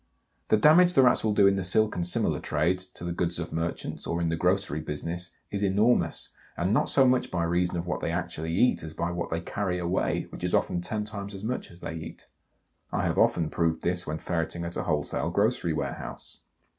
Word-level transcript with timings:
The 0.47 0.57
damage 0.57 0.93
the 0.93 1.03
Rats 1.03 1.23
will 1.23 1.35
do 1.35 1.45
in 1.45 1.57
the 1.57 1.63
silk 1.63 1.95
and 1.95 2.03
similar 2.07 2.39
trades, 2.39 2.85
to 2.85 3.03
the 3.05 3.11
goods 3.11 3.37
of 3.37 3.53
merchants, 3.53 4.07
or 4.07 4.19
in 4.19 4.29
the 4.29 4.35
grocery 4.35 4.79
business, 4.79 5.35
is 5.51 5.61
enormous, 5.61 6.29
and 6.57 6.73
not 6.73 6.89
so 6.89 7.05
much 7.07 7.29
by 7.29 7.43
reason 7.43 7.77
of 7.77 7.85
what 7.85 8.01
they 8.01 8.09
actually 8.11 8.51
eat 8.51 8.81
as 8.81 8.95
by 8.95 9.11
what 9.11 9.29
they 9.29 9.41
carry 9.41 9.77
away, 9.77 10.23
which 10.31 10.43
is 10.43 10.55
often 10.55 10.81
ten 10.81 11.05
times 11.05 11.35
as 11.35 11.43
much 11.43 11.69
as 11.69 11.81
they 11.81 11.93
eat. 11.93 12.25
I 12.91 13.03
have 13.05 13.19
often 13.19 13.51
proved 13.51 13.83
this 13.83 14.07
when 14.07 14.17
ferreting 14.17 14.65
at 14.65 14.75
a 14.75 14.85
wholesale 14.85 15.29
grocery 15.29 15.71
warehouse. 15.71 16.39